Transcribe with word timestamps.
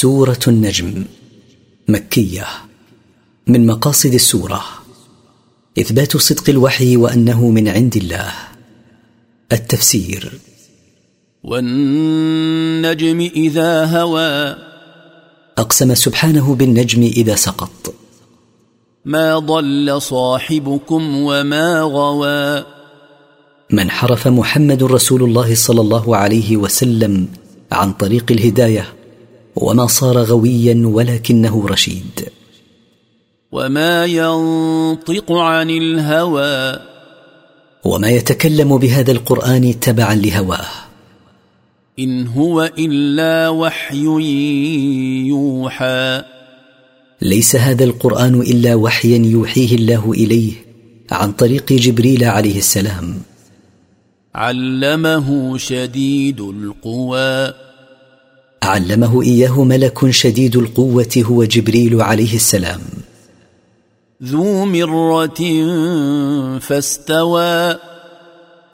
سورة 0.00 0.38
النجم 0.48 1.04
مكية 1.88 2.46
من 3.46 3.66
مقاصد 3.66 4.14
السورة 4.14 4.64
إثبات 5.78 6.16
صدق 6.16 6.50
الوحي 6.50 6.96
وأنه 6.96 7.50
من 7.50 7.68
عند 7.68 7.96
الله. 7.96 8.32
التفسير. 9.52 10.38
والنجم 11.44 13.20
إذا 13.20 13.84
هوى. 13.84 14.56
أقسم 15.58 15.94
سبحانه 15.94 16.54
بالنجم 16.54 17.02
إذا 17.02 17.34
سقط. 17.34 17.94
ما 19.04 19.38
ضل 19.38 20.02
صاحبكم 20.02 21.16
وما 21.16 21.80
غوى. 21.80 22.64
من 23.70 23.90
حرف 23.90 24.28
محمد 24.28 24.82
رسول 24.82 25.22
الله 25.22 25.54
صلى 25.54 25.80
الله 25.80 26.16
عليه 26.16 26.56
وسلم 26.56 27.28
عن 27.72 27.92
طريق 27.92 28.26
الهداية 28.30 28.99
وما 29.56 29.86
صار 29.86 30.18
غويا 30.18 30.82
ولكنه 30.84 31.66
رشيد. 31.66 32.28
وما 33.52 34.04
ينطق 34.04 35.32
عن 35.32 35.70
الهوى. 35.70 36.80
وما 37.84 38.10
يتكلم 38.10 38.78
بهذا 38.78 39.12
القرآن 39.12 39.80
تبعا 39.80 40.14
لهواه. 40.14 40.68
إن 41.98 42.26
هو 42.26 42.72
إلا 42.78 43.48
وحي 43.48 44.04
يوحى. 45.26 46.22
ليس 47.22 47.56
هذا 47.56 47.84
القرآن 47.84 48.40
إلا 48.40 48.74
وحيا 48.74 49.18
يوحيه 49.18 49.74
الله 49.74 50.12
إليه 50.12 50.52
عن 51.10 51.32
طريق 51.32 51.72
جبريل 51.72 52.24
عليه 52.24 52.58
السلام. 52.58 53.22
علمه 54.34 55.58
شديد 55.58 56.40
القوى. 56.40 57.69
علمه 58.62 59.22
إياه 59.22 59.64
ملك 59.64 60.10
شديد 60.10 60.56
القوة 60.56 61.08
هو 61.16 61.44
جبريل 61.44 62.02
عليه 62.02 62.34
السلام. 62.34 62.80
ذو 64.24 64.64
مرة 64.64 65.40
فاستوى. 66.58 67.76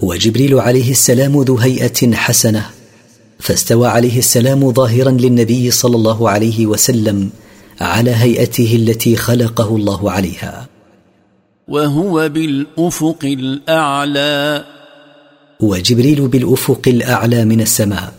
وجبريل 0.00 0.60
عليه 0.60 0.90
السلام 0.90 1.42
ذو 1.42 1.56
هيئة 1.56 2.14
حسنة. 2.14 2.70
فاستوى 3.38 3.88
عليه 3.88 4.18
السلام 4.18 4.72
ظاهرا 4.72 5.10
للنبي 5.10 5.70
صلى 5.70 5.96
الله 5.96 6.30
عليه 6.30 6.66
وسلم 6.66 7.30
على 7.80 8.10
هيئته 8.10 8.76
التي 8.76 9.16
خلقه 9.16 9.76
الله 9.76 10.10
عليها. 10.10 10.66
وهو 11.68 12.28
بالأفق 12.28 13.24
الأعلى. 13.24 14.64
وجبريل 15.60 16.28
بالأفق 16.28 16.82
الأعلى 16.86 17.44
من 17.44 17.60
السماء. 17.60 18.14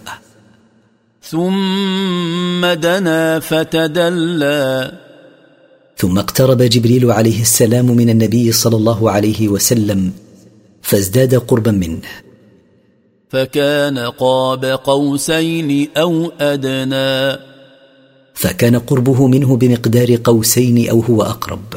ثم 1.30 2.74
دنا 2.74 3.40
فتدلى. 3.40 4.92
ثم 5.98 6.20
اقترب 6.20 6.62
جبريل 6.62 7.12
عليه 7.12 7.42
السلام 7.42 7.86
من 7.86 8.10
النبي 8.10 8.52
صلى 8.52 8.76
الله 8.76 9.12
عليه 9.12 9.48
وسلم 9.48 10.12
فازداد 10.82 11.36
قربا 11.36 11.72
منه. 11.72 12.02
فكان 13.30 14.00
قاب 14.00 14.66
قوسين 14.66 15.88
أو 15.98 16.32
أدنى. 16.40 17.40
فكان 18.34 18.80
قربه 18.80 19.28
منه 19.28 19.58
بمقدار 19.58 20.18
قوسين 20.24 20.90
أو 20.90 21.00
هو 21.00 21.22
أقرب. 21.22 21.74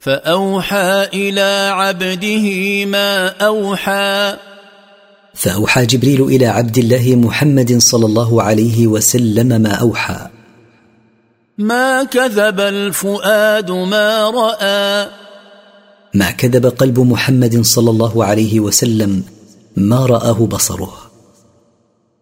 فأوحى 0.00 1.08
إلى 1.14 1.70
عبده 1.72 2.84
ما 2.84 3.28
أوحى. 3.28 4.36
فأوحى 5.34 5.86
جبريل 5.86 6.22
إلى 6.22 6.46
عبد 6.46 6.78
الله 6.78 7.16
محمد 7.16 7.78
صلى 7.78 8.06
الله 8.06 8.42
عليه 8.42 8.86
وسلم 8.86 9.60
ما 9.60 9.72
أوحى. 9.72 10.26
ما 11.58 12.04
كذب 12.04 12.60
الفؤاد 12.60 13.70
ما 13.70 14.30
رأى. 14.30 15.10
ما 16.14 16.30
كذب 16.30 16.66
قلب 16.66 17.00
محمد 17.00 17.60
صلى 17.60 17.90
الله 17.90 18.24
عليه 18.24 18.60
وسلم 18.60 19.22
ما 19.76 20.06
رآه 20.06 20.46
بصره. 20.46 20.92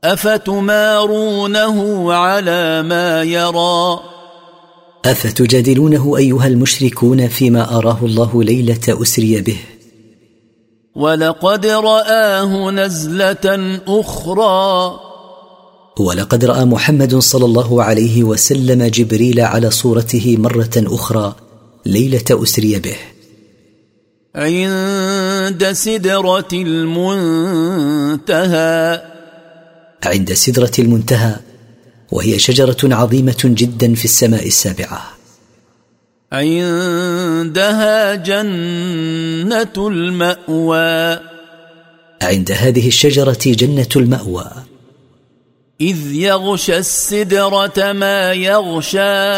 أفتمارونه 0.04 2.12
على 2.12 2.82
ما 2.82 3.22
يرى؟ 3.22 4.00
أفتجادلونه 5.04 6.16
أيها 6.16 6.46
المشركون 6.46 7.28
فيما 7.28 7.78
أراه 7.78 7.98
الله 8.02 8.42
ليلة 8.42 9.02
أسري 9.02 9.40
به؟ 9.40 9.58
ولقد 10.94 11.66
رآه 11.66 12.70
نزلة 12.70 13.80
أخرى. 13.88 15.00
ولقد 16.00 16.44
رأى 16.44 16.64
محمد 16.64 17.16
صلى 17.18 17.44
الله 17.44 17.82
عليه 17.82 18.24
وسلم 18.24 18.82
جبريل 18.84 19.40
على 19.40 19.70
صورته 19.70 20.36
مرة 20.38 20.70
أخرى 20.76 21.34
ليلة 21.86 22.24
أسري 22.30 22.78
به. 22.78 22.96
عند 24.34 25.72
سدرة 25.72 26.48
المنتهى. 26.52 27.82
عند 30.04 30.32
سدرة 30.32 30.72
المنتهى 30.78 31.36
وهي 32.12 32.38
شجرة 32.38 32.76
عظيمة 32.94 33.42
جدا 33.44 33.94
في 33.94 34.04
السماء 34.04 34.46
السابعة. 34.46 35.21
عندها 36.32 38.14
جنة 38.14 39.88
المأوى. 39.88 41.20
عند 42.22 42.52
هذه 42.52 42.88
الشجرة 42.88 43.38
جنة 43.46 43.88
المأوى. 43.96 44.50
إذ 45.80 46.12
يغشى 46.12 46.78
السدرة 46.78 47.92
ما 47.92 48.32
يغشى. 48.32 49.36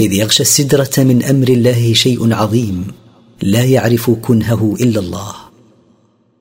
إذ 0.00 0.12
يغشى 0.12 0.42
السدرة 0.42 0.90
من 0.98 1.24
أمر 1.24 1.48
الله 1.48 1.92
شيء 1.94 2.34
عظيم. 2.34 2.94
لا 3.42 3.64
يعرف 3.64 4.10
كنهه 4.10 4.74
إلا 4.80 5.00
الله. 5.00 5.34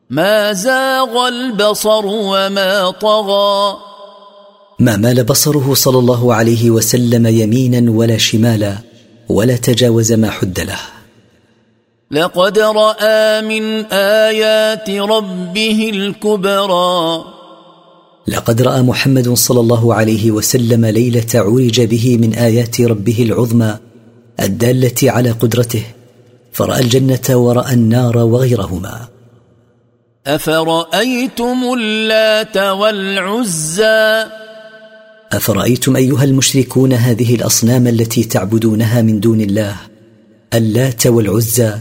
ما 0.09 0.53
زاغ 0.53 1.28
البصر 1.28 2.06
وما 2.06 2.91
طغى. 2.91 3.78
ما 4.80 4.97
مال 4.97 5.24
بصره 5.24 5.74
صلى 5.74 6.00
الله 6.00 6.34
عليه 6.34 6.72
وسلم 6.72 7.28
يمينا 7.28 7.91
ولا 7.91 8.18
شمالا. 8.18 8.91
ولا 9.31 9.56
تجاوز 9.56 10.14
ما 10.14 10.30
حد 10.30 10.59
له. 10.59 10.80
لقد 12.12 12.59
رأى 12.59 13.42
من 13.42 13.86
آيات 13.92 14.90
ربه 14.90 15.90
الكبرى. 15.94 17.24
لقد 18.28 18.62
رأى 18.62 18.81
محمد 18.81 19.34
صلى 19.34 19.59
الله 19.59 19.94
عليه 19.94 20.31
وسلم 20.31 20.86
ليلة 20.86 21.28
عرج 21.36 21.81
به 21.81 22.18
من 22.18 22.34
آيات 22.34 22.81
ربه 22.81 23.24
العظمى 23.24 23.78
الدالة 24.40 25.12
على 25.12 25.31
قدرته 25.31 25.84
فرأى 26.52 26.80
الجنة 26.80 27.28
ورأى 27.30 27.74
النار 27.74 28.18
وغيرهما. 28.18 29.08
أفرأيتم 30.28 31.74
اللات 31.78 32.58
والعزى؟ 32.58 34.41
أفرأيتم 35.31 35.96
أيها 35.96 36.24
المشركون 36.24 36.94
هذه 36.94 37.36
الأصنام 37.36 37.88
التي 37.88 38.24
تعبدونها 38.24 39.02
من 39.02 39.19
دون 39.19 39.42
الله؟ 39.42 39.75
اللات 40.53 41.08
والعزى. 41.08 41.74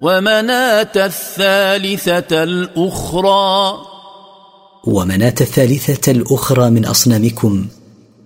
ومناة 0.00 0.92
الثالثة 0.96 2.42
الأخرى. 2.42 3.78
ومناة 4.84 5.34
الثالثة 5.40 6.12
الأخرى 6.12 6.70
من 6.70 6.86
أصنامكم. 6.86 7.66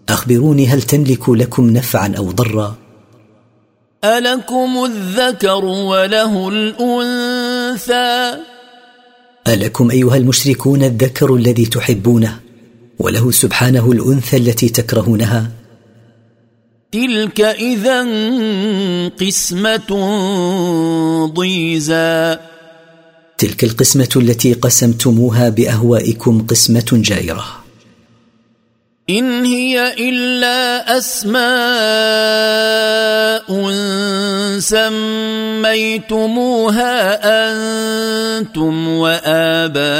أخبروني 0.09 0.67
هل 0.67 0.83
تملك 0.83 1.29
لكم 1.29 1.71
نفعا 1.71 2.15
أو 2.19 2.31
ضرا؟ 2.31 2.75
ألكم 4.05 4.85
الذكر 4.85 5.65
وله 5.65 6.49
الأنثى. 6.49 8.39
ألكم 9.49 9.91
أيها 9.91 10.17
المشركون 10.17 10.83
الذكر 10.83 11.35
الذي 11.35 11.67
تحبونه؟ 11.67 12.48
وله 12.99 13.31
سبحانه 13.31 13.93
الأنثى 13.93 14.37
التي 14.37 14.69
تكرهونها. 14.69 15.51
تلك 16.93 17.41
اذا 17.41 18.01
قسمه 19.09 19.91
ضيزى. 21.35 22.37
تلك 23.39 23.65
القسمه 23.65 24.09
التي 24.17 24.53
قسمتموها 24.53 25.49
باهوائكم 25.49 26.47
قسمه 26.47 26.87
جائره. 26.93 27.68
إن 29.11 29.45
هي 29.45 29.95
إلا 29.99 30.99
أسماء 30.99 31.39
سميتموها 35.99 36.95
أنتم 37.49 38.89
وآباؤكم 38.89 39.93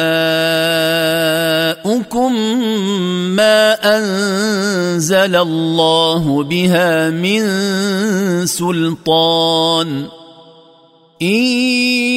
ما 3.37 3.73
أنزل 3.97 5.37
الله 5.37 6.43
بها 6.43 7.11
من 7.11 7.43
سلطان 8.47 10.07
ان 11.23 11.43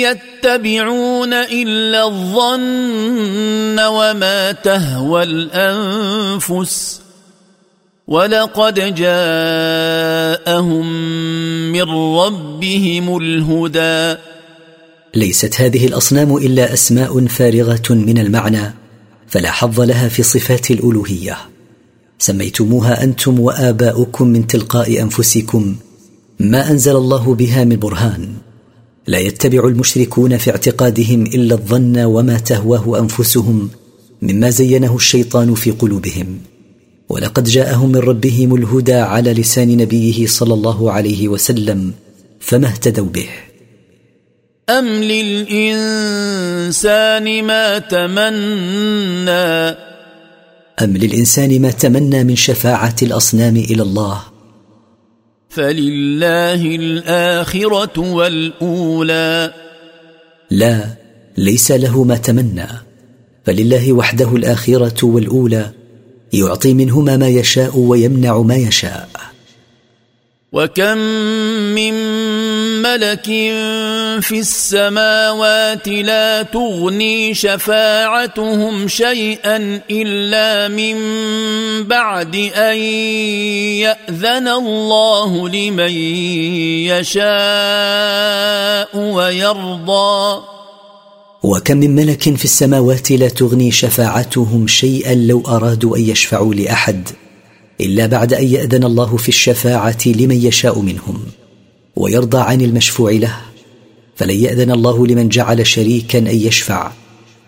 يتبعون 0.06 1.34
الا 1.34 2.08
الظن 2.08 3.80
وما 3.80 4.52
تهوى 4.52 5.24
الانفس 5.24 7.02
ولقد 8.08 8.96
جاءهم 8.96 10.86
من 11.72 11.90
ربهم 12.16 13.18
الهدى 13.18 14.20
ليست 15.16 15.62
هذه 15.62 15.88
الأصنام 15.88 16.38
إلا 16.38 16.74
أسماء 16.74 17.26
فارغة 17.26 17.90
من 17.90 18.18
المعنى 18.18 18.74
فلا 19.28 19.52
حظ 19.52 19.82
لها 19.82 20.08
في 20.10 20.24
صفات 20.24 20.72
الألوهية. 20.72 21.38
سميتموها 22.20 23.04
أنتم 23.04 23.40
وآباؤكم 23.40 24.28
من 24.28 24.48
تلقاء 24.48 25.02
أنفسكم 25.02 25.76
ما 26.40 26.72
أنزل 26.72 26.96
الله 26.96 27.36
بها 27.36 27.64
من 27.64 27.76
برهان. 27.76 28.34
لا 29.08 29.20
يتبع 29.20 29.68
المشركون 29.68 30.38
في 30.38 30.52
اعتقادهم 30.52 31.24
إلا 31.24 31.56
الظن 31.56 31.98
وما 32.00 32.38
تهواه 32.38 33.00
أنفسهم 33.00 33.70
مما 34.22 34.50
زينه 34.50 34.96
الشيطان 34.96 35.54
في 35.54 35.72
قلوبهم. 35.72 36.40
ولقد 37.10 37.44
جاءهم 37.44 37.90
من 37.92 38.00
ربهم 38.00 38.56
الهدى 38.56 38.94
على 38.94 39.34
لسان 39.34 39.78
نبيه 39.78 40.26
صلى 40.26 40.54
الله 40.54 40.92
عليه 40.92 41.28
وسلم 41.28 41.94
فما 42.40 42.68
اهتدوا 42.68 43.06
به. 43.06 43.30
أم 44.70 44.86
للإنسان 44.88 46.24
ما 47.44 47.80
تمنى؟ 47.80 49.78
أم 50.82 50.98
للإنسان 50.98 51.62
ما 51.62 51.72
تمنى 51.72 52.24
من 52.24 52.36
شفاعة 52.36 52.96
الأصنام 53.02 53.58
إلى 53.58 53.82
الله؟ 53.82 54.31
فلله 55.52 56.76
الآخرة 56.76 58.00
والأولى. 58.00 59.54
لا 60.50 60.88
ليس 61.38 61.72
له 61.72 62.04
ما 62.04 62.18
تمنى 62.18 62.68
فلله 63.46 63.94
وحده 63.94 64.36
الآخرة 64.36 65.06
والأولى 65.06 65.72
يعطي 66.34 66.74
منهما 66.74 67.18
ما 67.18 67.28
يشاء 67.28 67.78
ويمنع 67.78 68.38
ما 68.38 68.56
يشاء. 68.56 69.10
وكم 70.54 70.98
من 71.76 71.94
ملك 72.82 73.26
في 74.22 74.40
السماوات 74.40 75.88
لا 75.88 76.44
تغني 76.44 77.34
شفاعتهم 77.34 78.88
شيئا 78.88 79.82
الا 79.92 80.68
من 80.68 80.98
بعد 81.84 82.36
ان 82.56 82.78
ياذن 83.80 84.48
الله 84.48 85.50
لمن 85.50 85.92
يشاء 86.92 87.28
ويرضى. 88.98 90.42
وكم 91.44 91.78
من 91.78 91.96
ملك 91.96 92.36
في 92.36 92.46
السماوات 92.46 93.12
لا 93.12 93.30
تغني 93.30 93.72
شفاعتهم 93.72 94.68
شيئا 94.68 95.16
لو 95.16 95.44
ارادوا 95.48 95.98
ان 95.98 96.02
يشفعوا 96.02 96.54
لاحد. 96.54 97.10
إلا 97.82 98.06
بعد 98.06 98.34
أن 98.34 98.46
يأذن 98.48 98.84
الله 98.84 99.18
في 99.18 99.30
الشفاعة 99.30 99.98
لمن 100.06 100.36
يشاء 100.36 100.80
منهم 100.80 101.20
ويرضى 101.96 102.38
عن 102.38 102.62
المشفوع 102.62 103.12
له 103.12 103.38
فلن 104.16 104.36
يأذن 104.36 104.72
الله 104.72 105.08
لمن 105.08 105.30
جعل 105.30 105.68
شريكا 105.68 106.20
أن 106.20 106.36
يشفع 106.36 106.92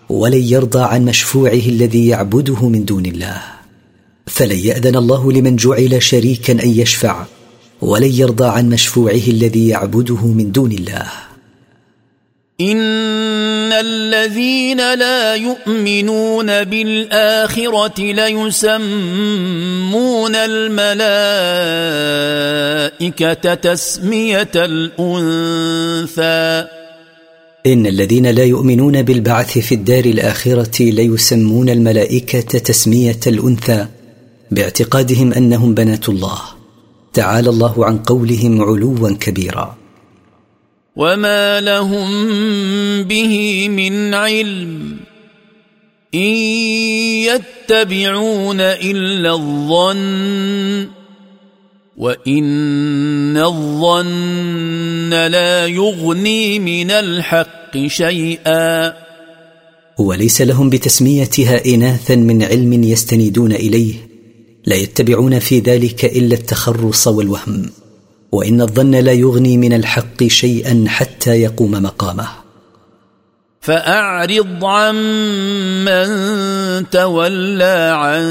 ولن 0.09 0.43
يرضى 0.43 0.79
عن 0.79 1.05
مشفوعه 1.05 1.53
الذي 1.53 2.07
يعبده 2.07 2.69
من 2.69 2.85
دون 2.85 3.05
الله. 3.05 3.41
فلن 4.25 4.57
يأذن 4.57 4.95
الله 4.95 5.31
لمن 5.31 5.55
جعل 5.55 6.03
شريكا 6.03 6.53
أن 6.63 6.69
يشفع 6.69 7.25
ولن 7.81 8.11
يرضى 8.11 8.45
عن 8.45 8.69
مشفوعه 8.69 9.27
الذي 9.27 9.67
يعبده 9.67 10.25
من 10.25 10.51
دون 10.51 10.71
الله. 10.71 11.07
ان 12.61 13.71
الذين 13.71 14.93
لا 14.93 15.35
يؤمنون 15.35 16.63
بالاخره 16.63 17.99
ليسمون 17.99 18.75
الملائكه 20.35 21.13
تسميه 23.53 24.51
الانثى. 24.55 26.23
ان 27.67 27.85
الذين 27.87 28.27
لا 28.27 28.43
يؤمنون 28.43 29.01
بالبعث 29.01 29.57
في 29.57 29.75
الدار 29.75 30.05
الاخره 30.05 30.83
ليسمون 30.83 31.69
الملائكه 31.69 32.59
تسميه 32.59 33.19
الانثى 33.27 33.85
باعتقادهم 34.51 35.33
انهم 35.33 35.73
بنات 35.73 36.09
الله. 36.09 36.39
تعالى 37.13 37.49
الله 37.49 37.85
عن 37.85 37.97
قولهم 37.97 38.61
علوا 38.61 39.09
كبيرا. 39.09 39.82
وما 40.95 41.61
لهم 41.61 42.09
به 43.03 43.67
من 43.69 44.13
علم 44.13 44.97
ان 46.15 46.35
يتبعون 47.29 48.61
الا 48.61 49.33
الظن 49.33 50.87
وان 51.97 53.37
الظن 53.37 55.09
لا 55.09 55.67
يغني 55.67 56.59
من 56.59 56.91
الحق 56.91 57.77
شيئا 57.87 58.93
وليس 59.99 60.41
لهم 60.41 60.69
بتسميتها 60.69 61.65
اناثا 61.65 62.15
من 62.15 62.43
علم 62.43 62.83
يستندون 62.83 63.51
إليه 63.51 63.93
لا 64.65 64.75
يتبعون 64.75 65.39
في 65.39 65.59
ذلك 65.59 66.05
إلا 66.05 66.35
التخرص 66.35 67.07
والوهم. 67.07 67.69
وإن 68.33 68.61
الظن 68.61 68.91
لا 68.95 69.11
يغني 69.11 69.57
من 69.57 69.73
الحق 69.73 70.23
شيئا 70.23 70.85
حتى 70.87 71.31
يقوم 71.31 71.71
مقامه. 71.71 72.27
فأعرض 73.61 74.65
عمن 74.65 76.09
تولى 76.89 77.93
عن 77.95 78.23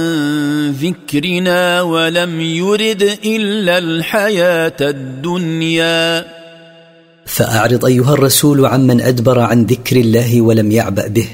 ذكرنا 0.71 1.83
ولم 1.83 2.41
يرد 2.41 3.03
إلا 3.25 3.79
الحياة 3.79 4.77
الدنيا. 4.81 6.27
فأعرض 7.27 7.85
أيها 7.85 8.15
الرسول 8.15 8.67
عمن 8.67 9.01
أدبر 9.01 9.39
عن 9.39 9.65
ذكر 9.65 9.97
الله 9.97 10.41
ولم 10.41 10.73
يعبأ 10.73 11.07
به 11.09 11.29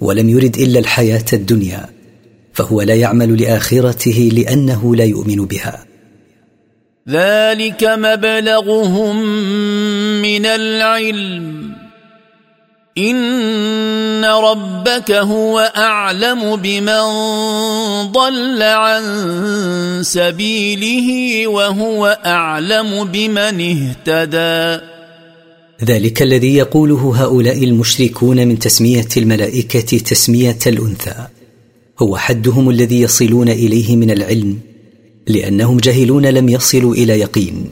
ولم 0.00 0.28
يرد 0.28 0.56
إلا 0.56 0.78
الحياة 0.78 1.24
الدنيا 1.32 1.86
فهو 2.52 2.82
لا 2.82 2.94
يعمل 2.94 3.42
لآخرته 3.42 4.30
لأنه 4.32 4.96
لا 4.96 5.04
يؤمن 5.04 5.46
بها. 5.46 5.89
ذلك 7.08 7.84
مبلغهم 7.84 9.22
من 10.22 10.46
العلم. 10.46 11.70
إن 12.98 14.24
ربك 14.24 15.10
هو 15.10 15.72
أعلم 15.76 16.56
بمن 16.56 17.02
ضل 18.12 18.62
عن 18.62 19.02
سبيله 20.02 21.46
وهو 21.46 22.18
أعلم 22.26 23.04
بمن 23.04 23.38
اهتدى. 24.06 24.84
ذلك 25.84 26.22
الذي 26.22 26.54
يقوله 26.56 27.12
هؤلاء 27.16 27.64
المشركون 27.64 28.48
من 28.48 28.58
تسمية 28.58 29.08
الملائكة 29.16 29.98
تسمية 29.98 30.58
الأنثى. 30.66 31.14
هو 31.98 32.16
حدهم 32.16 32.70
الذي 32.70 33.00
يصلون 33.00 33.48
إليه 33.48 33.96
من 33.96 34.10
العلم. 34.10 34.69
لأنهم 35.26 35.76
جهلون 35.76 36.26
لم 36.26 36.48
يصلوا 36.48 36.94
إلى 36.94 37.20
يقين. 37.20 37.70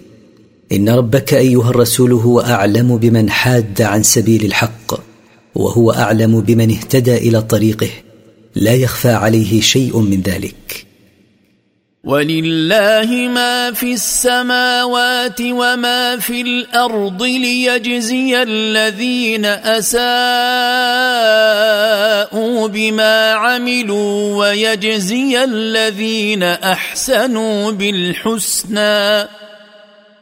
إن 0.72 0.88
ربك 0.88 1.34
أيها 1.34 1.70
الرسول 1.70 2.12
هو 2.12 2.40
أعلم 2.40 2.96
بمن 2.96 3.30
حاد 3.30 3.82
عن 3.82 4.02
سبيل 4.02 4.44
الحق 4.44 5.00
وهو 5.54 5.90
أعلم 5.90 6.40
بمن 6.40 6.70
اهتدى 6.70 7.16
إلى 7.16 7.42
طريقه 7.42 7.90
لا 8.54 8.74
يخفى 8.74 9.08
عليه 9.08 9.60
شيء 9.60 9.98
من 9.98 10.20
ذلك. 10.20 10.87
ولله 12.04 13.28
ما 13.34 13.72
في 13.72 13.92
السماوات 13.92 15.40
وما 15.40 16.16
في 16.16 16.40
الأرض 16.40 17.22
ليجزي 17.22 18.42
الذين 18.42 19.44
أساءوا 19.44 19.98
بما 22.68 23.32
عملوا 23.32 24.36
ويجزي 24.36 25.44
الذين 25.44 26.42
أحسنوا 26.42 27.70
بالحسنى. 27.70 29.28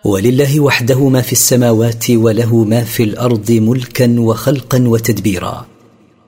ولله 0.04 0.60
وحده 0.60 1.08
ما 1.08 1.22
في 1.22 1.32
السماوات 1.32 2.10
وله 2.10 2.64
ما 2.64 2.84
في 2.84 3.02
الأرض 3.02 3.50
ملكا 3.50 4.16
وخلقا 4.18 4.84
وتدبيرا. 4.86 5.66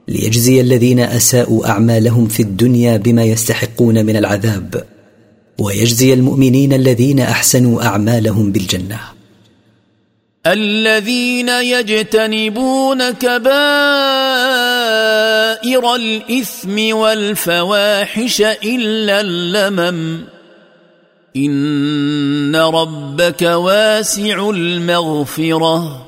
ليجزي 0.08 0.60
الذين 0.60 1.00
أساءوا 1.00 1.68
أعمالهم 1.68 2.28
في 2.28 2.42
الدنيا 2.42 2.96
بما 2.96 3.24
يستحقون 3.24 4.06
من 4.06 4.16
العذاب. 4.16 4.97
ويجزي 5.58 6.14
المؤمنين 6.14 6.72
الذين 6.72 7.20
أحسنوا 7.20 7.82
أعمالهم 7.82 8.52
بالجنة. 8.52 9.00
الذين 10.46 11.48
يجتنبون 11.48 13.10
كبائر 13.10 13.54
الإثم 15.94 16.96
والفواحش 16.96 18.40
إلا 18.40 19.20
اللمم. 19.20 20.24
إن 21.36 22.56
ربك 22.56 23.42
واسع 23.42 24.50
المغفرة. 24.50 26.07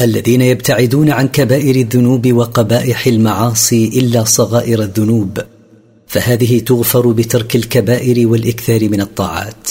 الذين 0.00 0.42
يبتعدون 0.42 1.10
عن 1.10 1.28
كبائر 1.28 1.76
الذنوب 1.76 2.32
وقبائح 2.32 3.06
المعاصي 3.06 3.88
إلا 3.88 4.24
صغائر 4.24 4.82
الذنوب 4.82 5.38
فهذه 6.06 6.58
تغفر 6.58 7.06
بترك 7.06 7.56
الكبائر 7.56 8.28
والإكثار 8.28 8.88
من 8.88 9.00
الطاعات. 9.00 9.70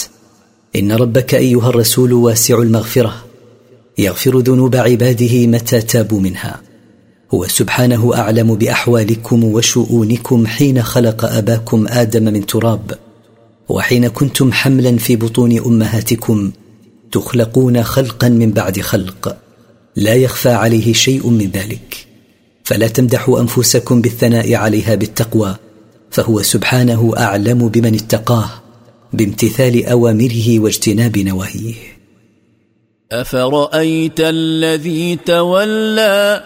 إن 0.76 0.92
ربك 0.92 1.34
أيها 1.34 1.68
الرسول 1.68 2.12
واسع 2.12 2.58
المغفرة 2.58 3.24
يغفر 3.98 4.38
ذنوب 4.38 4.76
عباده 4.76 5.46
متى 5.46 5.80
تابوا 5.80 6.20
منها. 6.20 6.60
هو 7.34 7.46
سبحانه 7.46 8.14
أعلم 8.14 8.54
بأحوالكم 8.54 9.44
وشؤونكم 9.44 10.46
حين 10.46 10.82
خلق 10.82 11.24
أباكم 11.24 11.86
آدم 11.88 12.22
من 12.22 12.46
تراب 12.46 12.98
وحين 13.68 14.08
كنتم 14.08 14.52
حملا 14.52 14.96
في 14.96 15.16
بطون 15.16 15.58
أمهاتكم 15.58 16.50
تخلقون 17.12 17.82
خلقا 17.82 18.28
من 18.28 18.50
بعد 18.50 18.80
خلق. 18.80 19.45
لا 19.96 20.14
يخفى 20.14 20.48
عليه 20.48 20.92
شيء 20.92 21.26
من 21.28 21.50
ذلك. 21.50 22.06
فلا 22.64 22.88
تمدحوا 22.88 23.40
أنفسكم 23.40 24.00
بالثناء 24.00 24.54
عليها 24.54 24.94
بالتقوى 24.94 25.56
فهو 26.10 26.42
سبحانه 26.42 27.12
أعلم 27.18 27.68
بمن 27.68 27.94
اتقاه 27.94 28.50
بامتثال 29.12 29.86
أوامره 29.86 30.60
واجتناب 30.60 31.18
نواهيه. 31.18 31.74
أفرأيت 33.12 34.20
الذي 34.20 35.16
تولى؟ 35.16 36.42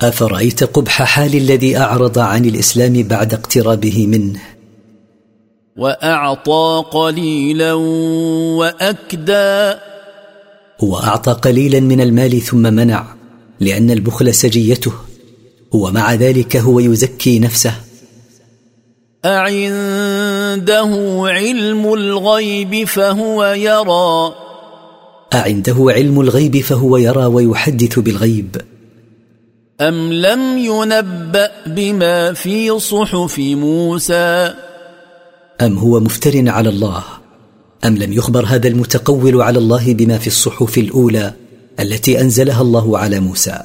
أفرأيت 0.00 0.64
قبح 0.64 1.02
حال 1.02 1.34
الذي 1.34 1.76
أعرض 1.76 2.18
عن 2.18 2.44
الإسلام 2.44 3.02
بعد 3.02 3.34
اقترابه 3.34 4.06
منه؟ 4.06 4.40
وأعطى 5.76 6.84
قليلا 6.90 7.72
وأكدى؟ 8.58 9.74
واعطى 10.82 11.32
قليلا 11.32 11.80
من 11.80 12.00
المال 12.00 12.40
ثم 12.40 12.62
منع 12.62 13.04
لأن 13.60 13.90
البخل 13.90 14.34
سجيته 14.34 14.92
ومع 15.72 16.14
ذلك 16.14 16.56
هو 16.56 16.80
يزكي 16.80 17.38
نفسه. 17.38 17.74
أعنده 19.24 20.90
علم 21.24 21.92
الغيب 21.94 22.84
فهو 22.84 23.44
يرى. 23.44 24.34
أعنده 25.34 25.76
علم 25.88 26.20
الغيب 26.20 26.60
فهو 26.60 26.96
يرى 26.96 27.24
ويحدث 27.24 27.98
بالغيب. 27.98 28.56
أم 29.80 30.12
لم 30.12 30.58
ينبأ 30.58 31.50
بما 31.66 32.32
في 32.32 32.78
صحف 32.78 33.38
موسى؟ 33.38 34.54
أم 35.60 35.78
هو 35.78 36.00
مفتر 36.00 36.48
على 36.48 36.68
الله؟ 36.68 37.04
أم 37.84 37.96
لم 37.96 38.12
يخبر 38.12 38.44
هذا 38.44 38.68
المتقول 38.68 39.42
على 39.42 39.58
الله 39.58 39.94
بما 39.94 40.18
في 40.18 40.26
الصحف 40.26 40.78
الأولى 40.78 41.32
التي 41.80 42.20
أنزلها 42.20 42.62
الله 42.62 42.98
على 42.98 43.20
موسى؟ 43.20 43.60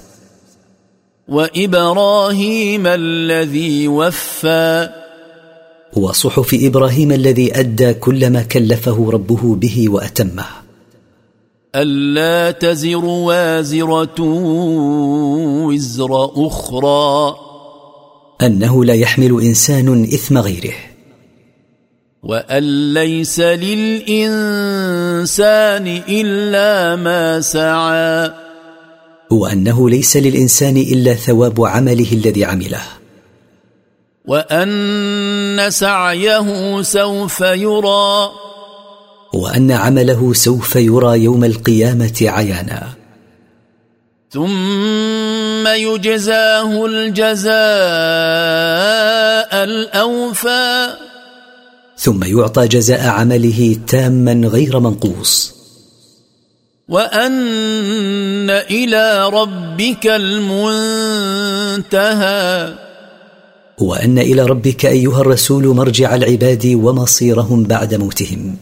وإبراهيم 1.28 2.88
الذي 2.88 3.88
وفى. 3.88 4.90
وصحف 5.94 6.58
إبراهيم 6.62 7.12
الذي 7.12 7.60
أدى 7.60 7.94
كل 7.94 8.30
ما 8.30 8.44
كلفه 8.44 9.10
ربه 9.12 9.56
به 9.56 9.90
وأتمه. 9.90 10.46
ألا 11.76 12.52
تزر 12.52 13.06
وازرة 13.06 14.22
وزر 15.66 16.32
أخرى. 16.48 17.36
أنه 18.42 18.86
لا 18.86 18.94
يحمل 18.94 19.42
إنسان 19.42 20.04
إثم 20.04 20.38
غيره. 20.38 20.89
وان 22.24 22.94
ليس 22.94 23.40
للانسان 23.40 24.04
الا 26.10 26.96
ما 26.96 27.42
سعى. 27.42 28.32
وانه 29.32 29.90
ليس 29.90 30.18
للإنسان 30.18 30.78
إلا 30.78 31.14
ثواب 31.14 31.66
عمله 31.66 32.12
الذي 32.12 32.46
عمله. 32.46 32.82
وان 34.26 35.66
سعيه 35.70 36.82
سوف 36.82 37.42
يرى. 37.42 38.30
وأن 39.34 39.72
عمله 39.72 40.34
سوف 40.34 40.76
يرى 40.76 41.24
يوم 41.24 41.44
القيامة 41.44 42.18
عيانا. 42.22 42.88
ثم 44.32 45.68
يجزاه 45.68 46.86
الجزاء 46.86 47.54
الاوفى. 49.64 51.09
ثم 52.00 52.24
يعطى 52.24 52.68
جزاء 52.68 53.08
عمله 53.08 53.78
تاما 53.88 54.48
غير 54.48 54.80
منقوص. 54.80 55.54
وأن 56.90 58.50
إلى 58.50 59.30
ربك 59.30 60.08
المنتهى. 60.08 61.14
وأن 63.80 64.20
إلى 64.20 64.46
ربك 64.46 64.86
أيها 64.86 65.22
الرسول 65.22 65.68
مرجع 65.68 66.16
العباد 66.16 66.66
ومصيرهم 66.66 67.64
بعد 67.64 67.94
موتهم. 67.94 68.58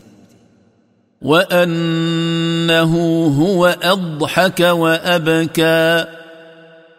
وأنه 1.22 2.94
هو 3.42 3.78
أضحك 3.82 4.60
وأبكى. 4.60 6.06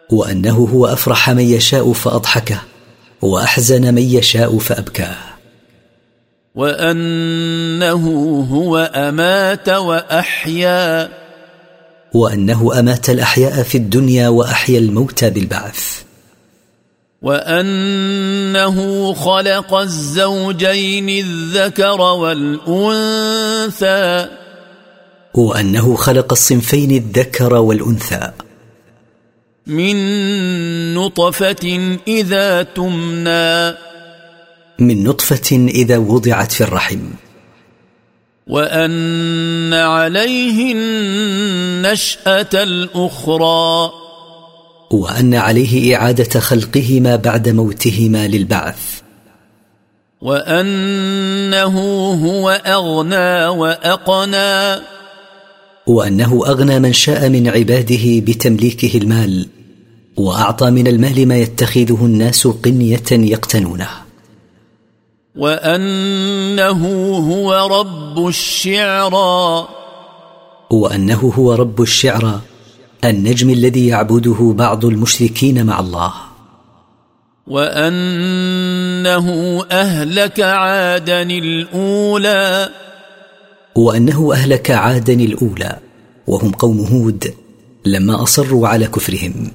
وأنه 0.09 0.69
هو 0.73 0.85
أفرح 0.85 1.29
من 1.29 1.43
يشاء 1.43 1.93
فأضحكه 1.93 2.61
وأحزن 3.21 3.93
من 3.93 4.03
يشاء 4.03 4.57
فأبكاه. 4.57 5.28
وأنه 6.59 8.05
هو 8.51 8.77
أمات 8.95 9.69
وأحيا. 9.69 11.09
وأنه 12.13 12.79
أمات 12.79 13.09
الأحياء 13.09 13.63
في 13.63 13.77
الدنيا 13.77 14.29
وأحيا 14.29 14.79
الموتى 14.79 15.29
بالبعث. 15.29 16.01
وأنه 17.21 19.13
خلق 19.13 19.73
الزوجين 19.73 21.09
الذكر 21.09 22.01
والأنثى. 22.01 22.67
وأنه 25.33 25.95
خلق 25.95 26.31
الصنفين 26.31 26.91
الذكر 26.91 27.53
والأنثى. 27.53 28.31
من 29.67 29.95
نطفة 30.93 31.97
إذا 32.07 32.63
تمنى. 32.63 33.88
من 34.81 35.03
نطفة 35.03 35.67
إذا 35.67 35.97
وضعت 35.97 36.51
في 36.51 36.61
الرحم. 36.61 36.99
وأن 38.47 39.73
عليه 39.73 40.73
النشاه 40.73 42.49
الأخرى. 42.53 43.91
وأن 44.91 45.33
عليه 45.33 45.95
إعادة 45.95 46.39
خلقهما 46.39 47.15
بعد 47.15 47.49
موتهما 47.49 48.27
للبعث. 48.27 49.01
وأنه 50.21 51.79
هو 52.25 52.49
أغنى 52.49 53.47
وأقنى. 53.47 54.81
وأنه 55.87 56.43
أغنى 56.47 56.79
من 56.79 56.93
شاء 56.93 57.29
من 57.29 57.47
عباده 57.47 58.19
بتمليكه 58.19 58.97
المال 58.97 59.47
وأعطى 60.17 60.69
من 60.69 60.87
المال 60.87 61.27
ما 61.27 61.37
يتخذه 61.37 62.05
الناس 62.05 62.47
قنية 62.47 63.03
يقتنونه. 63.11 64.08
وأنه 65.35 66.87
هو 67.17 67.67
رب 67.79 68.27
الشعرى 68.27 69.67
وأنه 70.69 71.33
هو 71.35 71.53
رب 71.53 71.81
الشعرى 71.81 72.39
النجم 73.03 73.49
الذي 73.49 73.87
يعبده 73.87 74.53
بعض 74.57 74.85
المشركين 74.85 75.65
مع 75.65 75.79
الله. 75.79 76.13
وأنه 77.47 79.27
أهلك 79.71 80.39
عادا 80.39 81.21
الأولى. 81.21 82.69
وأنه 83.75 84.33
أهلك 84.33 84.71
عادا 84.71 85.13
الأولى 85.13 85.77
وهم 86.27 86.51
قوم 86.51 86.79
هود 86.79 87.33
لما 87.85 88.23
أصروا 88.23 88.67
على 88.67 88.87
كفرهم. 88.87 89.51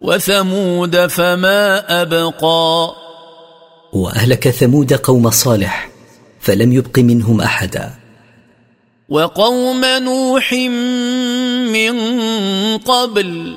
وثمود 0.00 1.06
فما 1.06 2.02
أبقى. 2.02 3.03
وأهلك 3.94 4.48
ثمود 4.48 4.92
قوم 4.92 5.30
صالح 5.30 5.88
فلم 6.40 6.72
يبق 6.72 6.98
منهم 6.98 7.40
أحدا. 7.40 7.90
وقوم 9.08 9.84
نوح 9.84 10.52
من 11.72 11.94
قبل 12.78 13.56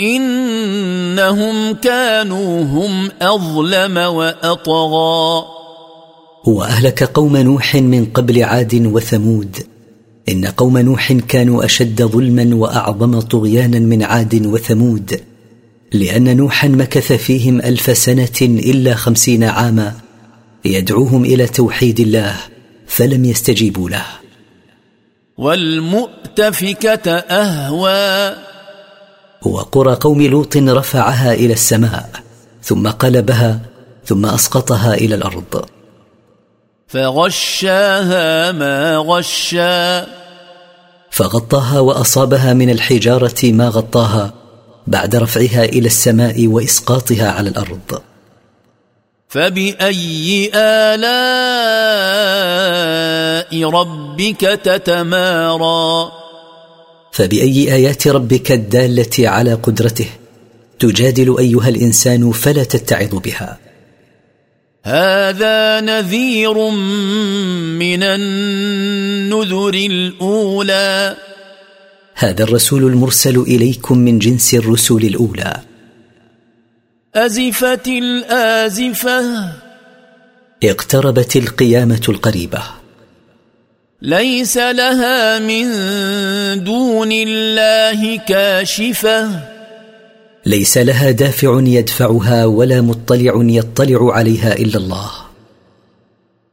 إنهم 0.00 1.72
كانوا 1.72 2.62
هم 2.62 3.10
أظلم 3.22 3.96
وأطغى. 3.96 5.44
وأهلك 6.46 7.02
قوم 7.02 7.36
نوح 7.36 7.74
من 7.76 8.04
قبل 8.04 8.42
عاد 8.42 8.86
وثمود 8.86 9.56
إن 10.28 10.46
قوم 10.46 10.78
نوح 10.78 11.12
كانوا 11.12 11.64
أشد 11.64 12.02
ظلما 12.02 12.54
وأعظم 12.54 13.20
طغيانا 13.20 13.78
من 13.78 14.02
عاد 14.02 14.46
وثمود. 14.46 15.29
لأن 15.92 16.36
نوحا 16.36 16.68
مكث 16.68 17.12
فيهم 17.12 17.60
ألف 17.60 17.98
سنة 17.98 18.38
إلا 18.42 18.94
خمسين 18.94 19.44
عاما 19.44 19.94
يدعوهم 20.64 21.24
إلى 21.24 21.46
توحيد 21.46 22.00
الله 22.00 22.36
فلم 22.86 23.24
يستجيبوا 23.24 23.90
له. 23.90 24.04
والمؤتفكة 25.38 27.10
أهوى. 27.16 28.36
وقرى 29.42 29.94
قوم 29.94 30.22
لوط 30.22 30.56
رفعها 30.56 31.34
إلى 31.34 31.52
السماء 31.52 32.10
ثم 32.62 32.88
قلبها 32.88 33.60
ثم 34.04 34.26
أسقطها 34.26 34.94
إلى 34.94 35.14
الأرض. 35.14 35.64
فغشاها 36.88 38.52
ما 38.52 38.96
غشا. 38.96 40.06
فغطاها 41.10 41.80
وأصابها 41.80 42.54
من 42.54 42.70
الحجارة 42.70 43.52
ما 43.52 43.68
غطاها 43.68 44.39
بعد 44.86 45.16
رفعها 45.16 45.64
إلى 45.64 45.86
السماء 45.86 46.46
وإسقاطها 46.46 47.30
على 47.30 47.48
الأرض. 47.48 48.02
فبأي 49.28 50.50
آلاء 50.54 51.00
ربك 53.70 54.40
تتمارى؟ 54.40 56.12
فبأي 57.12 57.74
آيات 57.74 58.08
ربك 58.08 58.52
الدالة 58.52 59.28
على 59.28 59.54
قدرته 59.54 60.06
تجادل 60.78 61.38
أيها 61.38 61.68
الإنسان 61.68 62.32
فلا 62.32 62.64
تتعظ 62.64 63.14
بها. 63.14 63.58
هذا 64.84 65.80
نذير 65.80 66.70
من 67.78 68.02
النذر 68.02 69.74
الأولى. 69.74 71.16
هذا 72.22 72.42
الرسول 72.42 72.84
المرسل 72.84 73.38
إليكم 73.38 73.98
من 73.98 74.18
جنس 74.18 74.54
الرسل 74.54 74.96
الأولى. 74.96 75.60
أزفت 77.14 77.88
الآزفة. 77.88 79.52
اقتربت 80.64 81.36
القيامة 81.36 82.00
القريبة. 82.08 82.62
ليس 84.02 84.56
لها 84.56 85.38
من 85.38 85.64
دون 86.64 87.12
الله 87.12 88.16
كاشفة. 88.16 89.40
ليس 90.46 90.78
لها 90.78 91.10
دافع 91.10 91.60
يدفعها 91.62 92.44
ولا 92.44 92.80
مطلع 92.80 93.32
يطلع 93.36 94.14
عليها 94.14 94.52
إلا 94.52 94.76
الله. 94.76 95.10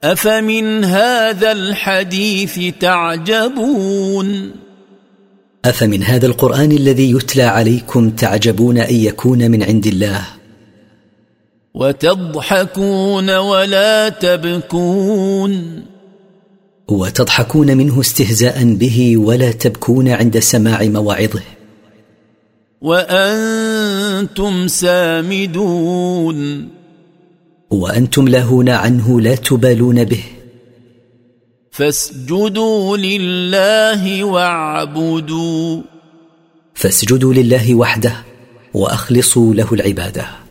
أفمن 0.03 0.86
هذا 0.86 1.51
الحديث 1.51 2.59
تعجبون؟ 2.79 4.66
أفمن 5.69 6.03
هذا 6.03 6.25
القرآن 6.25 6.71
الذي 6.71 7.12
يتلى 7.12 7.43
عليكم 7.43 8.09
تعجبون 8.09 8.77
أن 8.77 8.95
يكون 8.95 9.51
من 9.51 9.63
عند 9.63 9.88
الله؟ 9.88 10.21
وتضحكون 11.74 13.29
ولا 13.38 14.09
تبكون. 14.09 15.83
وتضحكون 16.88 17.77
منه 17.77 18.01
استهزاء 18.01 18.63
به 18.63 19.17
ولا 19.17 19.51
تبكون 19.51 20.07
عند 20.07 20.39
سماع 20.39 20.83
مواعظه؟ 20.83 21.41
وأنتم 22.81 24.67
سامدون. 24.67 26.38
وأنتم 27.71 28.27
لاهون 28.27 28.69
عنه 28.69 29.21
لا 29.21 29.36
تبالون 29.36 30.03
به؟ 30.03 30.24
فاسجدوا 31.77 32.98
لله 32.98 34.24
واعبدوا. 34.24 35.81
فاسجدوا 36.74 37.34
لله 37.34 37.75
وحده 37.75 38.13
وأخلصوا 38.73 39.54
له 39.54 39.73
العبادة. 39.73 40.46